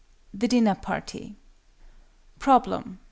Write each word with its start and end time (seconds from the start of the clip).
THE 0.33 0.47
DINNER 0.47 0.73
PARTY. 0.81 1.35
_Problem. 2.39 2.97